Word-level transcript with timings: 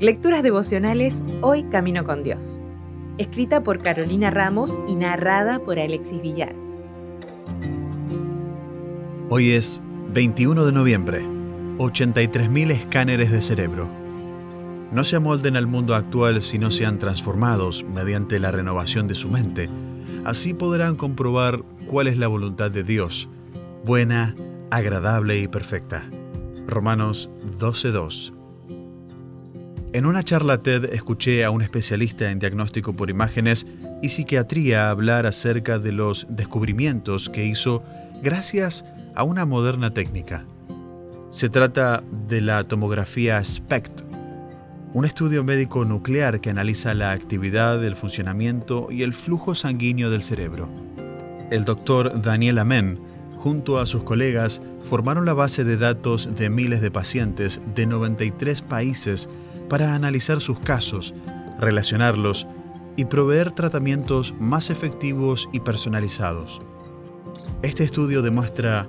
Lecturas 0.00 0.42
devocionales 0.42 1.22
Hoy 1.42 1.64
Camino 1.64 2.04
con 2.04 2.22
Dios. 2.22 2.62
Escrita 3.18 3.62
por 3.62 3.82
Carolina 3.82 4.30
Ramos 4.30 4.78
y 4.88 4.94
narrada 4.94 5.58
por 5.58 5.78
Alexis 5.78 6.22
Villar. 6.22 6.54
Hoy 9.28 9.50
es 9.50 9.82
21 10.14 10.64
de 10.64 10.72
noviembre. 10.72 11.26
83.000 11.76 12.70
escáneres 12.70 13.30
de 13.30 13.42
cerebro. 13.42 13.90
No 14.90 15.04
se 15.04 15.16
amolden 15.16 15.56
al 15.56 15.66
mundo 15.66 15.94
actual 15.94 16.42
si 16.42 16.58
no 16.58 16.70
sean 16.70 16.98
transformados 16.98 17.84
mediante 17.84 18.40
la 18.40 18.50
renovación 18.50 19.06
de 19.06 19.14
su 19.14 19.28
mente. 19.28 19.68
Así 20.24 20.52
podrán 20.52 20.96
comprobar 20.96 21.62
cuál 21.86 22.06
es 22.06 22.16
la 22.16 22.26
voluntad 22.26 22.70
de 22.70 22.84
Dios, 22.84 23.28
buena, 23.84 24.34
agradable 24.70 25.38
y 25.38 25.46
perfecta. 25.46 26.04
Romanos 26.70 27.28
12.2 27.58 28.40
en 29.92 30.06
una 30.06 30.22
charla 30.22 30.58
TED 30.58 30.84
escuché 30.94 31.44
a 31.44 31.50
un 31.50 31.62
especialista 31.62 32.30
en 32.30 32.38
diagnóstico 32.38 32.92
por 32.92 33.10
imágenes 33.10 33.66
y 34.02 34.10
psiquiatría 34.10 34.88
hablar 34.88 35.26
acerca 35.26 35.80
de 35.80 35.90
los 35.90 36.28
descubrimientos 36.30 37.28
que 37.28 37.44
hizo 37.44 37.82
gracias 38.22 38.84
a 39.16 39.24
una 39.24 39.46
moderna 39.46 39.92
técnica. 39.92 40.44
Se 41.30 41.48
trata 41.48 42.04
de 42.28 42.40
la 42.40 42.62
tomografía 42.62 43.44
SPECT, 43.44 44.02
un 44.92 45.04
estudio 45.04 45.42
médico 45.42 45.84
nuclear 45.84 46.40
que 46.40 46.50
analiza 46.50 46.94
la 46.94 47.10
actividad, 47.10 47.84
el 47.84 47.96
funcionamiento 47.96 48.92
y 48.92 49.02
el 49.02 49.12
flujo 49.12 49.56
sanguíneo 49.56 50.08
del 50.08 50.22
cerebro. 50.22 50.68
El 51.50 51.64
doctor 51.64 52.22
Daniel 52.22 52.58
Amen, 52.58 53.00
junto 53.40 53.78
a 53.78 53.86
sus 53.86 54.02
colegas, 54.02 54.60
formaron 54.82 55.24
la 55.24 55.32
base 55.32 55.64
de 55.64 55.78
datos 55.78 56.36
de 56.36 56.50
miles 56.50 56.82
de 56.82 56.90
pacientes 56.90 57.60
de 57.74 57.86
93 57.86 58.60
países 58.60 59.30
para 59.68 59.94
analizar 59.94 60.40
sus 60.40 60.60
casos, 60.60 61.14
relacionarlos 61.58 62.46
y 62.96 63.06
proveer 63.06 63.50
tratamientos 63.52 64.34
más 64.38 64.68
efectivos 64.68 65.48
y 65.52 65.60
personalizados. 65.60 66.60
Este 67.62 67.82
estudio 67.82 68.20
demuestra 68.20 68.86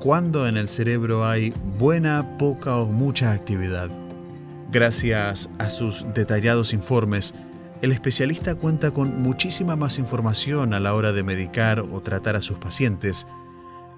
cuándo 0.00 0.46
en 0.46 0.58
el 0.58 0.68
cerebro 0.68 1.26
hay 1.26 1.54
buena, 1.78 2.36
poca 2.36 2.76
o 2.76 2.86
mucha 2.86 3.32
actividad. 3.32 3.88
Gracias 4.70 5.48
a 5.58 5.70
sus 5.70 6.04
detallados 6.14 6.74
informes, 6.74 7.34
el 7.80 7.90
especialista 7.92 8.54
cuenta 8.54 8.90
con 8.90 9.22
muchísima 9.22 9.76
más 9.76 9.98
información 9.98 10.74
a 10.74 10.80
la 10.80 10.94
hora 10.94 11.12
de 11.12 11.22
medicar 11.22 11.80
o 11.80 12.00
tratar 12.02 12.36
a 12.36 12.40
sus 12.40 12.58
pacientes, 12.58 13.26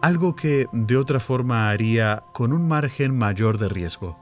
algo 0.06 0.36
que 0.36 0.68
de 0.70 0.96
otra 0.96 1.18
forma 1.18 1.68
haría 1.68 2.22
con 2.32 2.52
un 2.52 2.68
margen 2.68 3.18
mayor 3.18 3.58
de 3.58 3.68
riesgo. 3.68 4.16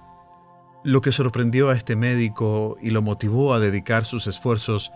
Lo 0.83 1.03
que 1.03 1.13
sorprendió 1.13 1.69
a 1.69 1.75
este 1.75 1.95
médico 1.95 2.79
y 2.81 2.89
lo 2.89 3.03
motivó 3.03 3.53
a 3.53 3.61
dedicar 3.61 4.07
sus 4.07 4.27
esfuerzos 4.27 4.93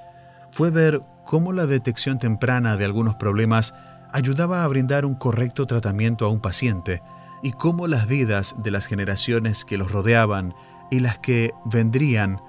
fue 0.50 0.70
ver 0.70 1.03
cómo 1.27 1.53
la 1.53 1.67
detección 1.67 2.19
temprana 2.19 2.78
de 2.78 2.86
algunos 2.86 3.17
problemas 3.17 3.75
ayudaba 4.12 4.64
a 4.64 4.69
brindar 4.69 5.05
un 5.05 5.14
correcto 5.14 5.67
tratamiento 5.67 6.25
a 6.25 6.30
un 6.30 6.41
paciente 6.41 7.02
y 7.42 7.52
cómo 7.52 7.86
las 7.86 8.06
vidas 8.06 8.55
de 8.56 8.70
las 8.70 8.86
generaciones 8.86 9.67
que 9.67 9.77
los 9.77 9.92
rodeaban 9.92 10.55
y 10.91 11.00
las 11.00 11.19
que 11.19 11.52
vendrían 11.67 12.41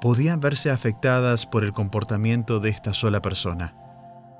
podían 0.00 0.40
verse 0.40 0.72
afectadas 0.72 1.46
por 1.46 1.62
el 1.62 1.72
comportamiento 1.72 2.58
de 2.58 2.70
esta 2.70 2.92
sola 2.92 3.22
persona. 3.22 3.76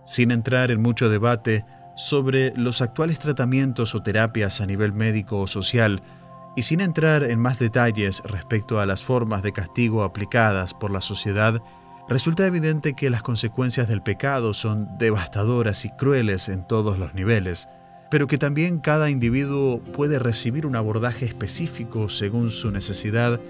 Sin 0.04 0.32
entrar 0.32 0.72
en 0.72 0.82
mucho 0.82 1.08
debate 1.08 1.64
sobre 1.96 2.52
los 2.56 2.82
actuales 2.82 3.18
tratamientos 3.18 3.94
o 3.94 4.02
terapias 4.02 4.60
a 4.60 4.66
nivel 4.66 4.92
médico 4.92 5.40
o 5.40 5.46
social, 5.46 6.02
y 6.56 6.62
sin 6.62 6.80
entrar 6.80 7.24
en 7.24 7.40
más 7.40 7.58
detalles 7.58 8.22
respecto 8.24 8.80
a 8.80 8.86
las 8.86 9.02
formas 9.02 9.42
de 9.42 9.52
castigo 9.52 10.02
aplicadas 10.02 10.74
por 10.74 10.90
la 10.90 11.00
sociedad, 11.00 11.60
resulta 12.08 12.46
evidente 12.46 12.94
que 12.94 13.10
las 13.10 13.22
consecuencias 13.22 13.88
del 13.88 14.02
pecado 14.02 14.54
son 14.54 14.96
devastadoras 14.98 15.84
y 15.84 15.90
crueles 15.90 16.48
en 16.48 16.66
todos 16.66 16.98
los 16.98 17.14
niveles, 17.14 17.68
pero 18.10 18.26
que 18.26 18.38
también 18.38 18.78
cada 18.78 19.10
individuo 19.10 19.80
puede 19.80 20.18
recibir 20.18 20.66
un 20.66 20.76
abordaje 20.76 21.24
específico 21.24 22.08
según 22.08 22.50
su 22.50 22.70
necesidad 22.70 23.40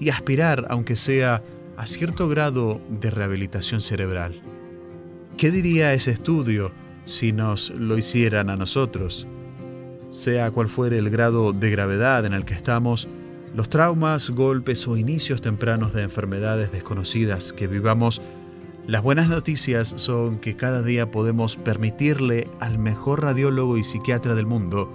y 0.00 0.10
aspirar, 0.10 0.66
aunque 0.70 0.96
sea 0.96 1.42
a 1.76 1.86
cierto 1.86 2.28
grado 2.28 2.80
de 2.88 3.10
rehabilitación 3.10 3.80
cerebral. 3.80 4.40
¿Qué 5.36 5.52
diría 5.52 5.94
ese 5.94 6.10
estudio 6.10 6.72
si 7.08 7.32
nos 7.32 7.70
lo 7.70 7.96
hicieran 7.96 8.50
a 8.50 8.56
nosotros? 8.56 9.26
Sea 10.10 10.50
cual 10.50 10.68
fuere 10.68 10.98
el 10.98 11.08
grado 11.08 11.54
de 11.54 11.70
gravedad 11.70 12.26
en 12.26 12.34
el 12.34 12.44
que 12.44 12.52
estamos, 12.52 13.08
los 13.54 13.70
traumas, 13.70 14.28
golpes 14.28 14.86
o 14.86 14.98
inicios 14.98 15.40
tempranos 15.40 15.94
de 15.94 16.02
enfermedades 16.02 16.70
desconocidas 16.70 17.54
que 17.54 17.66
vivamos, 17.66 18.20
las 18.86 19.02
buenas 19.02 19.28
noticias 19.28 19.94
son 19.96 20.38
que 20.38 20.54
cada 20.54 20.82
día 20.82 21.10
podemos 21.10 21.56
permitirle 21.56 22.46
al 22.60 22.78
mejor 22.78 23.22
radiólogo 23.22 23.78
y 23.78 23.84
psiquiatra 23.84 24.34
del 24.34 24.46
mundo 24.46 24.92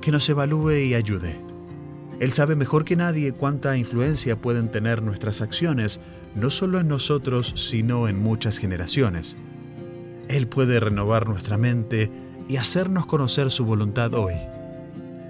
que 0.00 0.12
nos 0.12 0.28
evalúe 0.28 0.74
y 0.74 0.94
ayude. 0.94 1.40
Él 2.20 2.32
sabe 2.32 2.54
mejor 2.54 2.84
que 2.84 2.94
nadie 2.94 3.32
cuánta 3.32 3.76
influencia 3.76 4.40
pueden 4.40 4.70
tener 4.70 5.02
nuestras 5.02 5.40
acciones, 5.40 6.00
no 6.36 6.50
solo 6.50 6.78
en 6.78 6.86
nosotros, 6.86 7.52
sino 7.56 8.06
en 8.06 8.22
muchas 8.22 8.58
generaciones. 8.58 9.36
Él 10.28 10.48
puede 10.48 10.80
renovar 10.80 11.28
nuestra 11.28 11.58
mente, 11.58 12.10
y 12.48 12.56
hacernos 12.56 13.06
conocer 13.06 13.50
su 13.50 13.64
voluntad 13.64 14.14
hoy. 14.14 14.34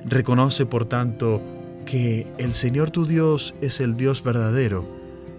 Reconoce, 0.07 0.65
por 0.65 0.87
tanto, 0.87 1.43
que 1.85 2.27
el 2.39 2.55
Señor 2.55 2.91
tu 2.91 3.05
Dios 3.05 3.55
es 3.61 3.81
el 3.81 3.97
Dios 3.97 4.23
verdadero, 4.23 4.89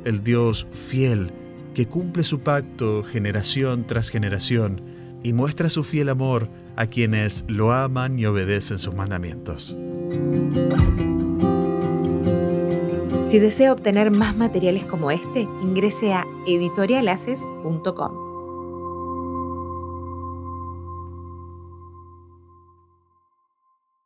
el 0.04 0.24
Dios 0.24 0.68
fiel, 0.72 1.32
que 1.74 1.88
cumple 1.88 2.24
su 2.24 2.42
pacto 2.42 3.04
generación 3.04 3.88
tras 3.88 4.10
generación 4.10 4.82
y 5.24 5.34
muestra 5.34 5.70
su 5.70 5.84
fiel 5.84 6.10
amor 6.10 6.50
a 6.76 6.86
quienes 6.88 7.46
lo 7.48 7.72
aman 7.72 8.20
y 8.20 8.26
obedecen 8.26 8.80
sus 8.80 8.94
mandamientos. 8.94 9.76
Si 13.26 13.38
desea 13.38 13.72
obtener 13.72 14.12
más 14.12 14.36
materiales 14.36 14.84
como 14.86 15.12
este, 15.12 15.42
ingrese 15.64 16.14
a 16.14 16.26
editorialaces.com. 16.48 18.29